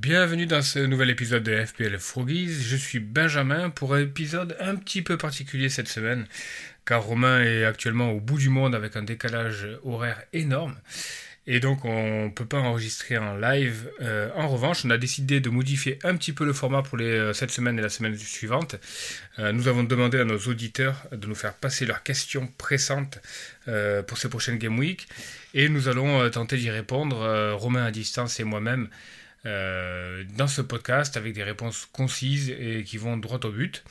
[0.00, 2.62] Bienvenue dans ce nouvel épisode de FPL Froggies.
[2.62, 6.26] Je suis Benjamin pour un épisode un petit peu particulier cette semaine,
[6.86, 10.74] car Romain est actuellement au bout du monde avec un décalage horaire énorme.
[11.46, 13.90] Et donc on ne peut pas enregistrer en live.
[14.00, 17.34] Euh, en revanche, on a décidé de modifier un petit peu le format pour euh,
[17.34, 18.76] cette semaine et la semaine suivante.
[19.38, 23.18] Euh, nous avons demandé à nos auditeurs de nous faire passer leurs questions pressantes
[24.06, 25.06] pour ces prochaines Game Week.
[25.52, 28.88] Et nous allons tenter d'y répondre, Romain à distance et moi-même,
[29.46, 33.82] euh, dans ce podcast avec des réponses concises et qui vont droit au but.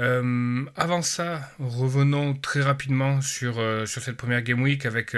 [0.00, 5.16] Euh, avant ça, revenons très rapidement sur, euh, cette première Game Week avec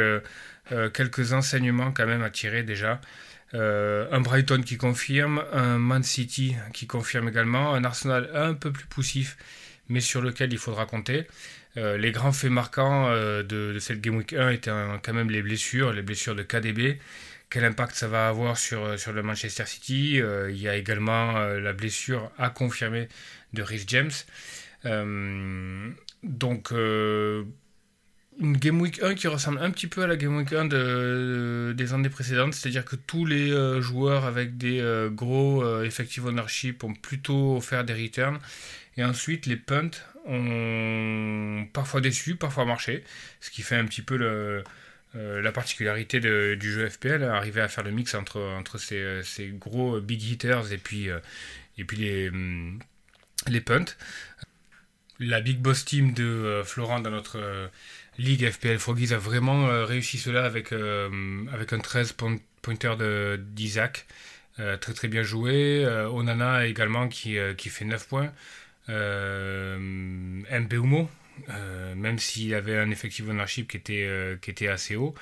[0.95, 3.01] quelques enseignements quand même à tirer déjà.
[3.55, 8.87] Un Brighton qui confirme, un Man City qui confirme également, un Arsenal un peu plus
[8.87, 9.37] poussif,
[9.89, 11.27] mais sur lequel il faudra compter.
[11.77, 14.71] Les grands faits marquants de, cette Game Week 1 étaient
[15.03, 16.99] quand même les blessures, les blessures de KDB.
[17.53, 20.77] Quel impact ça va avoir sur, euh, sur le Manchester City Euh, Il y a
[20.77, 23.09] également euh, la blessure à confirmer
[23.53, 24.11] de Rhys James.
[26.23, 26.71] Donc,
[28.41, 30.77] une Game Week 1 qui ressemble un petit peu à la Game Week 1 de,
[30.77, 33.51] de- des années précédentes, c'est-à-dire que tous les
[33.83, 34.81] joueurs avec des
[35.13, 38.39] gros effective ownership ont plutôt offert des returns.
[38.97, 39.91] Et ensuite, les punts
[40.27, 43.05] ont parfois déçu, parfois marché,
[43.41, 44.65] ce qui fait un petit peu le,
[45.17, 50.01] euh, la particularité du jeu FPL, arriver à faire le mix entre, euh, ces gros
[50.01, 51.19] big hitters et puis, euh,
[52.29, 52.79] hum,
[53.49, 53.85] les punts.
[55.19, 57.69] La big boss team de euh, Florent dans notre euh,
[58.19, 61.09] ligue FPL Froggies a vraiment euh, réussi cela avec, euh,
[61.73, 62.95] un 13 point- pointer
[63.39, 64.07] d'Isaac.
[64.61, 65.85] Euh, très très bien joué.
[65.85, 68.33] Euh, Onana également qui, euh, fait 9 points.
[68.89, 69.79] Euh,
[71.49, 75.15] euh, même s'il avait un effective ownership qui était, euh, qui était assez haut.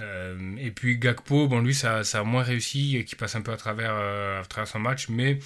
[0.00, 3.42] Euh, et puis Gakpo, bon lui ça, ça a moins réussi, et qui passe un
[3.42, 5.38] peu à travers, à travers son match, mais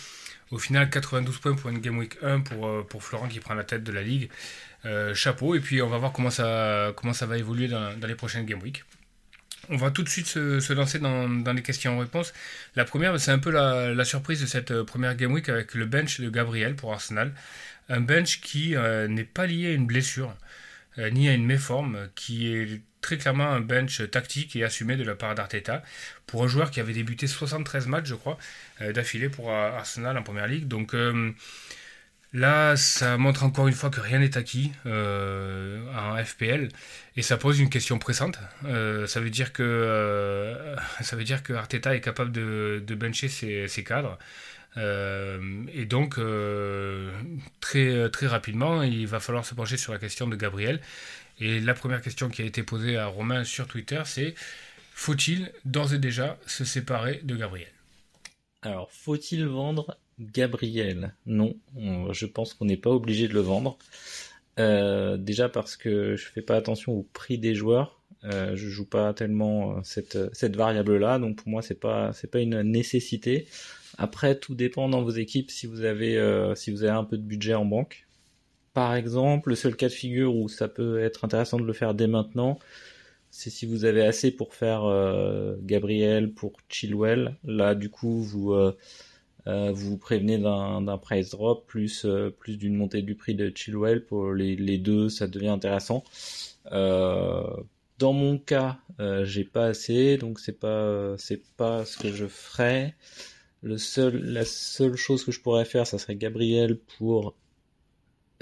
[0.51, 3.65] au final 92 points pour une Game Week 1 pour, pour Florent qui prend la
[3.65, 4.31] tête de la ligue.
[5.15, 8.47] Chapeau, et puis on va voir comment ça, comment ça va évoluer dans, les prochaines
[8.47, 8.85] Game Week.
[9.69, 12.33] On va tout de suite se, se lancer dans, dans les questions-réponses.
[12.77, 15.87] La première, c'est un peu la, la surprise de cette première Game Week avec le
[15.87, 17.33] bench de Gabriel pour Arsenal.
[17.89, 20.35] Un bench qui euh, n'est pas lié à une blessure,
[20.99, 25.05] euh, ni à une méforme, qui est très clairement un bench tactique et assumé de
[25.05, 25.83] la part d'Arteta
[26.27, 28.39] pour un joueur qui avait débuté 73 matchs, je crois,
[28.81, 30.67] euh, d'affilée pour euh, Arsenal en première ligue.
[30.69, 31.33] Donc euh,
[32.33, 36.69] là, ça montre encore une fois que rien n'est acquis euh, en FPL
[37.17, 38.39] et ça pose une question pressante.
[38.65, 42.95] Euh, ça veut dire que euh, ça veut dire que Arteta est capable de, de
[42.95, 44.19] bencher ses cadres.
[44.77, 45.41] Euh,
[45.73, 47.11] et donc, euh,
[47.61, 50.81] très, très rapidement, il va falloir se pencher sur la question de Gabriel.
[51.41, 54.35] Et la première question qui a été posée à Romain sur Twitter, c'est
[54.93, 57.69] faut-il d'ores et déjà se séparer de Gabriel?
[58.63, 61.15] Alors, faut-il vendre Gabriel?
[61.27, 63.79] Non, on- je pense qu'on n'est pas obligé de le vendre.
[64.59, 68.01] Euh, déjà parce que je fais pas attention au prix des joueurs.
[68.25, 72.63] Euh, je joue pas tellement cette, cette variable-là, donc pour moi c'est pas pas une
[72.63, 73.47] nécessité.
[73.99, 77.17] Après, tout dépend dans vos équipes si vous avez euh, si vous avez un peu
[77.17, 78.07] de budget en banque.
[78.75, 81.95] Par exemple, le seul cas de figure où ça peut être intéressant de le faire
[81.95, 82.59] dès maintenant,
[83.31, 87.37] c'est si vous avez assez pour faire euh, Gabriel pour Chilwell.
[87.45, 88.77] Là, du coup, vous euh,
[89.47, 92.07] vous prévenez d'un price drop plus
[92.39, 96.05] plus d'une montée du prix de Chilwell pour les, les deux, ça devient intéressant.
[96.71, 98.79] Dans mon cas,
[99.23, 102.95] j'ai pas assez, donc c'est pas c'est pas ce que je ferais.
[103.63, 107.35] Le seul la seule chose que je pourrais faire, ça serait Gabriel pour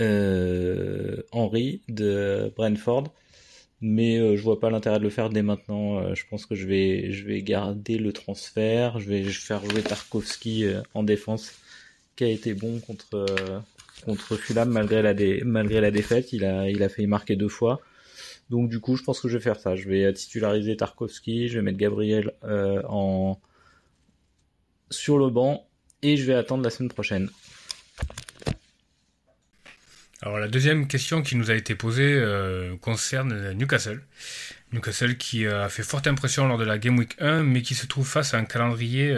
[0.01, 3.13] euh, Henry de Brentford
[3.85, 5.99] mais euh, je vois pas l'intérêt de le faire dès maintenant.
[5.99, 8.99] Euh, je pense que je vais, garder le transfert.
[8.99, 11.53] Je vais faire jouer Tarkovski euh, en défense,
[12.17, 13.27] qui a été bon contre
[14.07, 16.33] contre Fulham malgré la défaite.
[16.33, 17.81] Il a il a failli marquer deux fois.
[18.49, 19.77] Donc du coup, je pense que je vais faire ça.
[19.77, 21.49] Je vais titulariser Tarkovski.
[21.49, 23.39] Je vais mettre Gabriel en
[24.91, 25.67] sur le banc
[26.03, 27.31] et je vais attendre la semaine prochaine.
[30.23, 34.03] Alors la deuxième question qui nous a été posée euh, concerne Newcastle.
[34.73, 37.87] Newcastle qui a fait forte impression lors de la Game Week 1, mais qui se
[37.87, 39.17] trouve face à un calendrier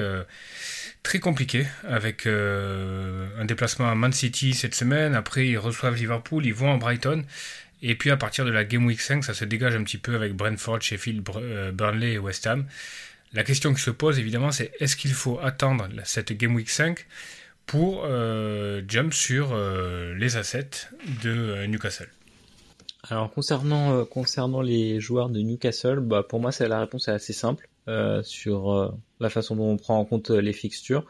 [1.02, 6.52] très compliqué, avec un déplacement à Man City cette semaine, après ils reçoivent Liverpool, ils
[6.52, 7.24] vont à Brighton,
[7.80, 10.14] et puis à partir de la Game Week 5, ça se dégage un petit peu
[10.14, 11.22] avec Brentford, Sheffield,
[11.72, 12.66] Burnley et West Ham.
[13.36, 17.06] La question qui se pose évidemment, c'est est-ce qu'il faut attendre cette Game Week 5
[17.66, 20.88] pour euh, jump sur euh, les assets
[21.22, 22.08] de euh, Newcastle?
[23.10, 27.68] Alors concernant, concernant les joueurs de Newcastle, bah, pour moi la réponse est assez simple
[28.22, 31.04] sur la façon dont on prend en compte les fixtures.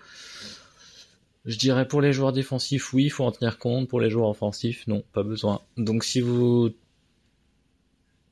[1.45, 3.89] Je dirais pour les joueurs défensifs, oui, il faut en tenir compte.
[3.89, 5.63] Pour les joueurs offensifs, non, pas besoin.
[5.77, 6.71] Donc si vous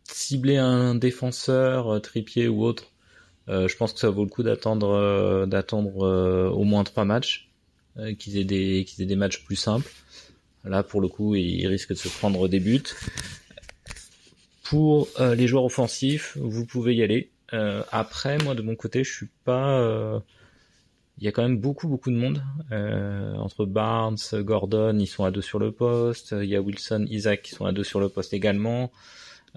[0.03, 2.91] ciblez un défenseur, tripier ou autre,
[3.49, 7.51] je pense que ça vaut le coup d'attendre d'attendre au moins trois matchs
[7.97, 9.89] euh, qu'ils aient des qu'ils aient des matchs plus simples.
[10.65, 12.83] Là, pour le coup, ils risquent de se prendre des buts.
[14.65, 17.31] Pour euh, les joueurs offensifs, vous pouvez y aller.
[17.53, 20.23] Euh, après, moi, de mon côté, je suis pas.
[21.19, 22.43] Il y a quand même beaucoup, beaucoup de monde.
[23.39, 26.35] entre Barnes, Gordon, ils sont à deux sur le poste.
[26.37, 28.91] Il y a Wilson, Isaac qui sont à deux sur le poste également.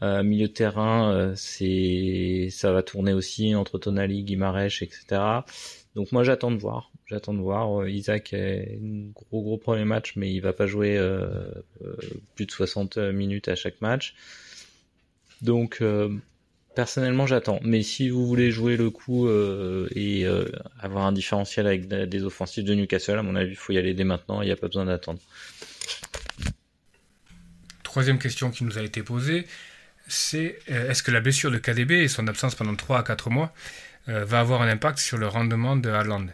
[0.02, 5.44] Milieu de terrain, c'est ça va tourner aussi entre Tonali, Guimarèche, etc.
[5.96, 6.92] Donc moi j'attends de voir.
[7.08, 7.82] J'attends de voir.
[7.82, 11.26] Euh, Isaac a un gros gros premier match, mais il va pas jouer euh,
[11.84, 11.96] euh,
[12.36, 14.14] plus de 60 minutes à chaque match.
[15.42, 15.84] Donc
[16.76, 17.60] personnellement j'attends.
[17.64, 19.30] Mais si vous voulez jouer le coup
[19.96, 20.26] et
[20.80, 23.94] avoir un différentiel avec des offensifs de Newcastle, à mon avis, il faut y aller
[23.94, 24.42] dès maintenant.
[24.42, 25.20] Il n'y a pas besoin d'attendre.
[27.84, 29.46] Troisième question qui nous a été posée,
[30.08, 33.54] c'est est-ce que la blessure de KDB et son absence pendant 3 à 4 mois
[34.08, 36.28] va avoir un impact sur le rendement de Haaland?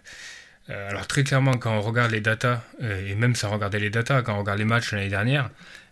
[0.70, 3.90] Euh, alors très clairement, quand on regarde les datas, euh, et même sans regarder les
[3.90, 5.50] datas, quand on regarde les matchs l'année dernière,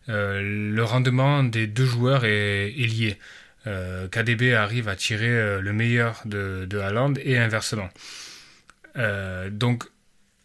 [0.10, 0.42] euh,
[0.74, 3.18] le rendement des deux joueurs est, lié.
[3.64, 7.90] KDB arrive à tirer le meilleur de, de Haaland et inversement.
[9.52, 9.84] donc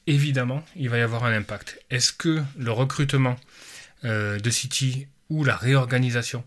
[0.06, 1.80] évidemment, il va y avoir un impact.
[1.88, 3.36] Est-ce que le recrutement
[4.04, 6.44] de City ou la réorganisation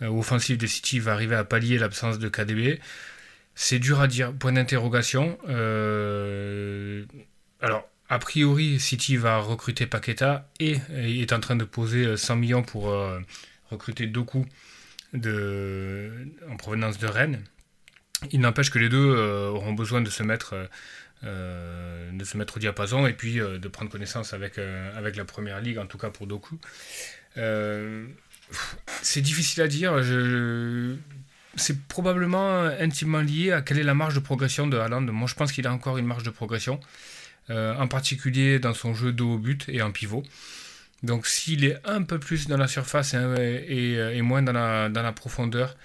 [0.00, 2.80] offensive de City va arriver à pallier l'absence de KDB
[3.56, 4.32] c'est dur à dire.
[4.32, 5.36] Point d'interrogation.
[5.48, 7.04] Euh,
[7.60, 12.62] alors, a priori, City va recruter Paqueta et est en train de poser 100 millions
[12.62, 13.18] pour euh,
[13.70, 14.46] recruter Doku
[15.14, 16.12] de,
[16.50, 17.42] en provenance de Rennes.
[18.30, 20.54] Il n'empêche que les deux euh, auront besoin de se mettre
[21.22, 25.78] de se mettre au diapason et puis de prendre connaissance avec, avec la première ligue,
[25.78, 26.56] en tout cas pour Doku.
[29.02, 30.00] C'est difficile à dire.
[31.56, 35.00] C'est probablement intimement lié à quelle est la marge de progression de Haaland.
[35.00, 36.80] Moi, je pense qu'il a encore une marge de progression,
[37.48, 40.22] euh, en particulier dans son jeu dos au but et en pivot.
[41.02, 45.76] Donc, s'il est un peu plus dans la surface et, moins dans la, profondeur,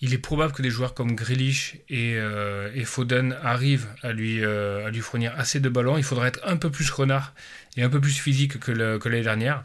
[0.00, 4.86] il est probable que des joueurs comme Grealish et, euh, Foden arrivent à lui, euh,
[4.86, 5.96] à lui fournir assez de ballons.
[5.96, 7.34] Il faudra être un peu plus renard
[7.76, 9.64] et un peu plus physique que l'année dernière,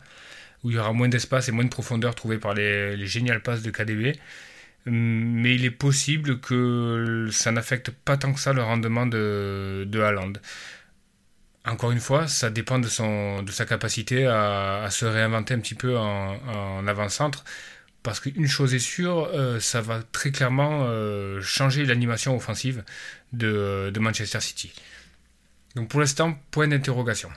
[0.63, 3.41] où il y aura moins d'espace et moins de profondeur trouvée par les, les géniales
[3.41, 4.19] passes de KDB
[4.85, 10.03] mais il est possible que ça n'affecte pas tant que ça le rendement de, de.
[11.65, 16.87] Encore une fois, ça dépend de sa capacité à, se réinventer un petit peu en,
[16.87, 17.43] avant-centre.
[18.01, 22.85] Parce qu'une chose est sûre, euh, ça va très clairement euh, changer l'animation offensive
[23.33, 24.71] de, de Manchester City.
[25.75, 27.29] Donc pour l'instant, point d'interrogation.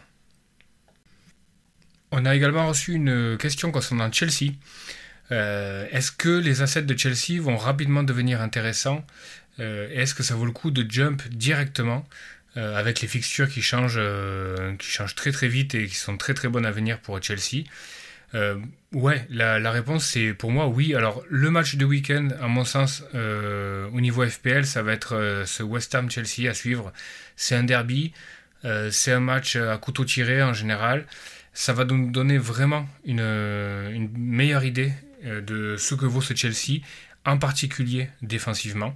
[2.14, 4.52] On a également reçu une question concernant Chelsea.
[5.32, 9.02] Euh, est-ce que les assets de Chelsea vont rapidement devenir intéressants?
[9.60, 12.06] Euh, Est-ce que ça vaut le coup de jump directement
[12.58, 14.00] euh, avec les fixtures qui changent,
[14.78, 17.64] qui changent très très vite et qui sont très très bonnes à venir pour Chelsea?
[18.92, 20.94] Ouais, la, réponse c'est pour moi oui.
[20.94, 25.62] Alors le match de week-end, à mon sens, au niveau FPL, ça va être ce
[25.62, 26.92] West Ham Chelsea à suivre.
[27.36, 28.12] C'est un derby,
[28.90, 31.06] c'est un match à couteau tiré en général
[31.52, 34.92] ça va nous donner vraiment une, une, meilleure idée
[35.24, 36.80] euh, de ce que vaut ce Chelsea,
[37.24, 38.94] en particulier défensivement.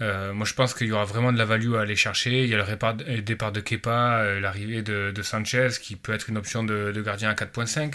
[0.00, 2.44] Euh, moi, je pense qu'il y aura vraiment de la value à aller chercher.
[2.44, 6.38] Il y a le, départ de Kepa, euh, l'arrivée de, Sanchez, qui peut être une
[6.38, 7.94] option de, gardien à 4.5.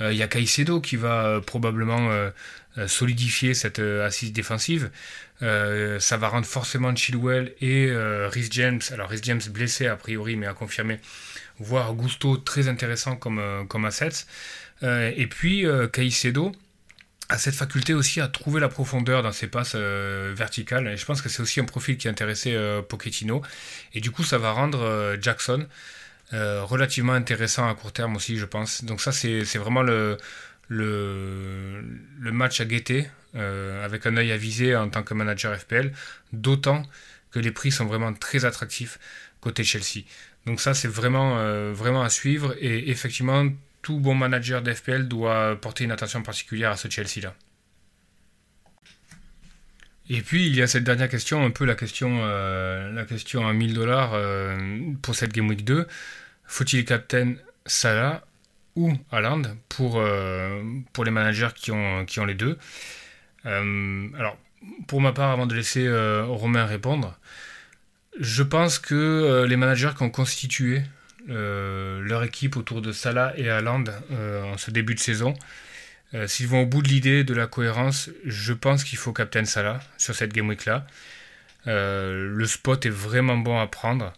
[0.00, 2.08] il y a Caicedo qui va probablement
[2.86, 4.90] solidifier cette assise défensive.
[5.40, 7.90] ça va rendre forcément Chilwell et
[8.28, 11.00] Rhys James, alors Rhys James blessé a priori, mais à confirmer,
[11.60, 14.26] voire Gusto très intéressant comme, comme assets.
[14.82, 16.52] et puis Caicedo,
[17.30, 20.88] a cette faculté aussi à trouver la profondeur dans ses passes euh, verticales.
[20.88, 23.40] Et je pense que c'est aussi un profil qui intéressait euh, Pochettino.
[23.94, 25.66] Et du coup, ça va rendre euh, Jackson
[26.32, 28.84] relativement intéressant à court terme aussi, je pense.
[28.84, 30.16] Donc ça, c'est vraiment le
[32.20, 35.92] match à guetter avec un œil avisé en tant que manager FPL,
[36.32, 36.84] d'autant
[37.32, 39.00] que les prix sont vraiment très attractifs
[39.40, 40.04] côté Chelsea.
[40.46, 41.36] Donc ça, c'est vraiment,
[41.72, 42.54] vraiment à suivre.
[42.60, 43.46] Et effectivement,
[43.82, 47.34] tout bon manager d'FPL doit porter une attention particulière à ce Chelsea-là.
[50.12, 53.46] Et puis il y a cette dernière question, un peu la question, euh, la question
[53.46, 54.58] à 1000 dollars euh,
[55.02, 55.86] pour cette Game Week 2.
[56.44, 58.24] Faut-il captain Salah
[58.74, 62.58] ou Haaland pour, euh, pour les managers qui ont, qui ont les deux?
[63.44, 64.36] Alors,
[64.88, 65.88] pour ma part, avant de laisser
[66.26, 67.18] Romain répondre,
[68.20, 70.82] je pense que les managers qui ont constitué
[71.26, 75.34] leur équipe autour de Salah et Haaland en ce début de saison
[76.14, 79.44] euh, s'ils vont au bout de l'idée de la cohérence, je pense qu'il faut Captain
[79.44, 80.86] Salah sur cette Game Week là.
[81.66, 84.12] Euh, le spot est vraiment bon à prendre.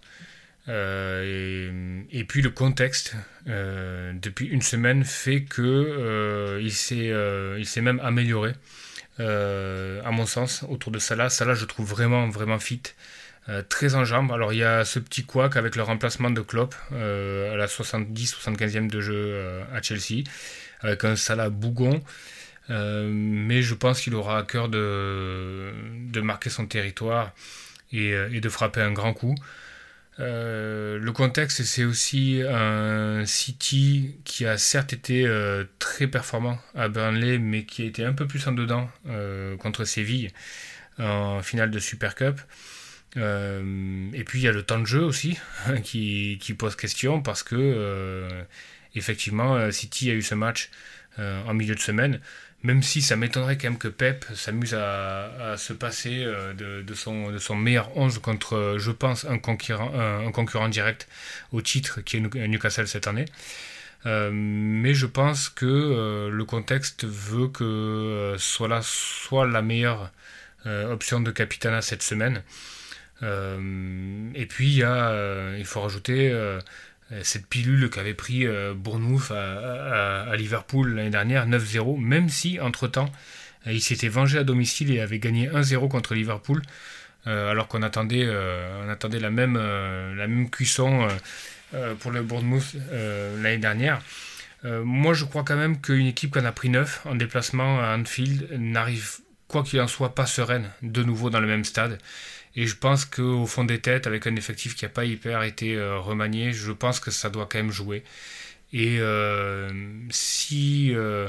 [0.69, 3.17] Euh, et, puis le contexte
[3.47, 8.53] depuis une semaine fait que il s'est même amélioré
[9.19, 11.29] à mon sens autour de Salah.
[11.29, 12.83] Salah je trouve vraiment vraiment fit.
[13.69, 14.33] Très en.
[14.33, 18.89] Alors il y a ce petit couac avec le remplacement de Klopp à la 70-75e
[18.89, 20.25] de jeu à Chelsea
[20.83, 22.03] avec un Salah bougon.
[22.71, 25.73] Euh, mais je pense qu'il aura à cœur de,
[26.23, 27.33] marquer son territoire
[27.93, 29.35] et, euh, de frapper un grand coup.
[30.21, 35.27] Euh, le contexte, c'est aussi un City qui a certes été
[35.79, 38.91] très performant à Burnley, mais qui a été un peu plus en dedans
[39.59, 40.31] contre Séville
[40.99, 42.41] en finale de Super Cup.
[43.17, 45.39] Et puis il y a le temps de jeu aussi
[45.85, 48.45] qui, pose question parce que
[48.95, 50.71] effectivement, euh, City a eu ce match
[51.19, 52.21] euh, en milieu de semaine,
[52.63, 57.57] même si ça m'étonnerait quand même que Pep s'amuse à, se passer euh, de, son,
[57.57, 61.09] meilleur 11 contre, je pense, un concurrent, direct
[61.53, 63.27] au titre qui est Newcastle cette année.
[64.05, 70.11] mais je pense que le contexte veut que soit la meilleure
[70.65, 72.43] option de Capitana cette semaine.
[73.23, 76.33] Et puis il, y a, il faut rajouter
[77.13, 83.11] euh, cette pilule qu'avait pris euh, Bournemouth à, Liverpool l'année dernière, 9-0, même si entre-temps
[83.67, 86.63] euh, il s'était vengé à domicile et avait gagné 1-0 contre Liverpool,
[87.25, 88.29] alors qu'on attendait,
[88.85, 91.07] on attendait la même, la même cuisson
[92.01, 94.01] pour le Bournemouth l'année dernière.
[94.65, 97.97] moi, je crois quand même qu'une équipe qui en a pris 9 en déplacement à
[97.97, 101.97] Anfield n'arrive, quoi qu'il en soit, pas sereine de nouveau dans le même stade.
[102.55, 105.75] Et je pense qu'au fond des têtes, avec un effectif qui n'a pas hyper été
[105.77, 108.05] euh, remanié, je pense que ça doit quand même jouer.
[108.73, 109.71] Et euh,
[110.11, 111.29] si euh,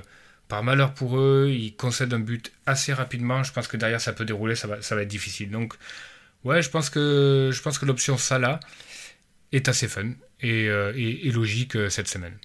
[0.49, 4.13] par malheur pour eux, ils concèdent un but assez rapidement, je pense que derrière ça
[4.13, 5.49] peut dérouler, ça va, être difficile.
[5.51, 5.75] Donc
[6.43, 8.59] ouais, je pense que, que l'option Salah
[9.51, 10.11] est assez fun
[10.41, 12.37] et, et, et logique cette semaine.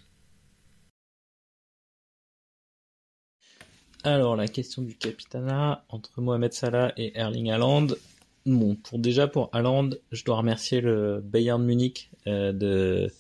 [4.05, 7.89] Alors, la question du capitana entre Mohamed Salah et Erling Haaland.
[8.49, 13.13] Bon, pour déjà pour Haaland, je dois remercier le Bayern Munich euh, de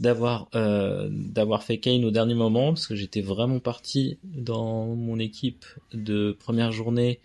[0.00, 5.18] d'avoir euh, d'avoir fait Kane au dernier moment parce que j'étais vraiment parti dans mon
[5.18, 7.20] équipe de première journée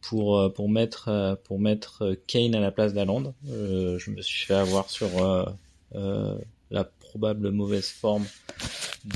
[0.00, 3.34] pour euh, pour mettre pour mettre Kane à la place d'Haaland.
[3.44, 5.10] je me suis fait avoir sur
[6.72, 8.26] la probable mauvaise forme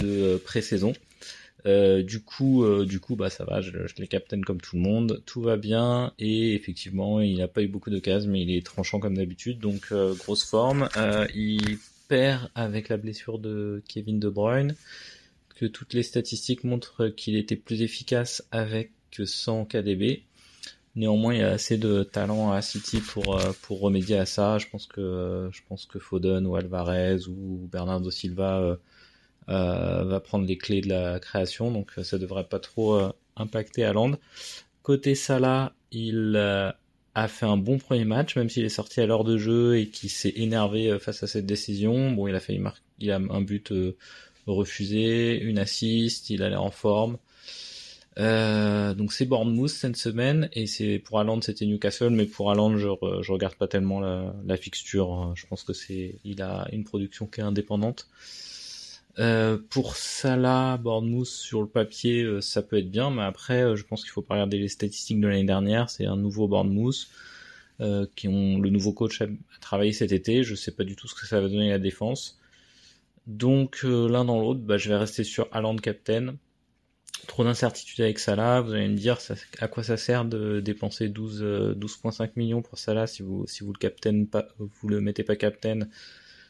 [0.01, 0.93] de pré-saison.
[1.67, 4.77] Euh, du coup, euh, du coup, bah ça va, je, je les captain comme tout
[4.77, 8.43] le monde, tout va bien et effectivement, il n'a pas eu beaucoup de cases, mais
[8.43, 10.89] il est tranchant comme d'habitude, donc euh, grosse forme.
[11.35, 14.77] il perd avec la blessure de Kevin De Bruyne,
[15.57, 20.23] que toutes les statistiques montrent qu'il était plus efficace avec que sans KDB.
[20.95, 24.59] Néanmoins, il y a assez de talent à City pour remédier à ça.
[24.59, 28.79] Je pense que je pense que Foden ou Alvarez ou Bernardo Silva
[29.49, 33.85] va prendre les clés de la création, donc euh, ça devrait pas trop euh, impacter
[33.85, 34.13] Haaland.
[34.83, 39.25] Côté Salah, il a fait un bon premier match, même s'il est sorti à l'heure
[39.25, 42.13] de jeu et qu'il s'est énervé face à cette décision.
[42.13, 42.59] Bon, il a fait
[43.01, 43.73] il a un but
[44.47, 47.19] refusé, une assist, il a l'air en forme.
[48.19, 52.77] Euh, donc c'est Bournemouth cette semaine et c'est pour Haaland c'était Newcastle, mais pour Haaland
[52.77, 55.33] je, regarde pas tellement la, la fixture.
[55.37, 58.09] Je pense que c'est il a une production qui est indépendante.
[59.19, 63.75] Euh, pour Salah, Bournemouth sur le papier, euh, ça peut être bien, mais après, euh,
[63.75, 65.91] je pense qu'il faut pas regarder les statistiques de l'année dernière.
[65.91, 67.09] C'est un nouveau Bournemouth
[68.17, 69.27] qui ont le nouveau coach a,
[69.61, 70.43] travaillé cet été.
[70.43, 72.41] Je sais pas du tout ce que ça va donner à la défense.
[73.29, 76.35] Donc l'un dans l'autre, bah, je vais rester sur Haaland captain.
[77.29, 78.63] Trop d'incertitude avec Salah.
[78.63, 79.19] Vous allez me dire
[79.61, 83.73] à quoi ça sert de dépenser 12 12,5 millions pour Salah si vous si vous
[83.73, 85.87] le captain pas vous le mettez pas captain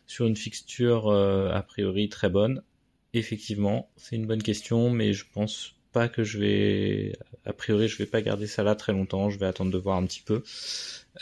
[0.09, 2.63] sur une fixture euh, a priori très bonne.
[3.15, 7.97] effectivement, c'est une bonne question, mais je pense pas que je vais, a priori, je
[7.99, 9.31] vais pas garder ça là très longtemps.
[9.31, 10.43] Je vais attendre de voir un petit peu,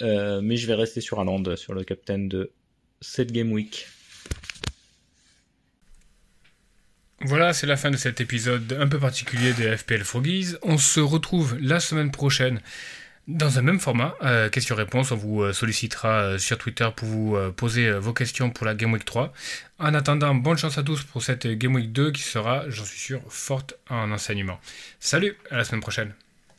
[0.02, 2.52] euh, mais je vais rester sur Aland, sur le captain de
[3.00, 3.86] cette game week.
[7.20, 10.54] Voilà, c'est la fin de cet épisode un peu particulier des FPL Froggies.
[10.62, 12.60] On se retrouve la semaine prochaine
[13.28, 17.36] dans un même format, euh, question-réponse, on vous euh, sollicitera euh, sur Twitter pour vous
[17.56, 19.32] poser vos questions pour la Game Week 3.
[19.78, 23.00] En attendant, bonne chance à tous pour cette Game Week 2 qui sera, j'en suis
[23.00, 24.58] sûr, forte en enseignement.
[25.00, 26.14] Salut, à la semaine prochaine.